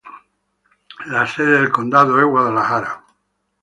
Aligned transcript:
La 1.05 1.27
sede 1.27 1.59
del 1.59 1.69
condado 1.71 2.17
es 2.19 2.25
Madison. 2.25 3.03